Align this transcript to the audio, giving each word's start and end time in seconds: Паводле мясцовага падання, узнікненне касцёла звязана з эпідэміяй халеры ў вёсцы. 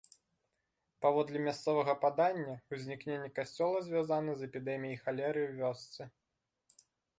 Паводле 1.05 1.41
мясцовага 1.47 1.93
падання, 2.05 2.55
узнікненне 2.77 3.29
касцёла 3.37 3.77
звязана 3.91 4.31
з 4.41 4.49
эпідэміяй 4.49 4.97
халеры 5.05 5.41
ў 5.47 5.53
вёсцы. 5.63 6.01